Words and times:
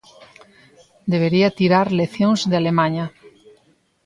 Debería 1.13 1.55
tirar 1.59 1.87
leccións 1.99 2.41
de 2.49 2.55
Alemaña. 2.61 3.05